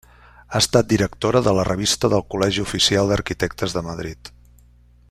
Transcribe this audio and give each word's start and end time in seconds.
Ha 0.53 0.59
estat 0.63 0.87
directora 0.93 1.41
de 1.49 1.53
la 1.59 1.65
Revista 1.69 2.11
del 2.15 2.25
Col·legi 2.35 2.65
Oficial 2.65 3.13
d'Arquitectes 3.13 3.79
de 3.79 3.85
Madrid. 3.91 4.35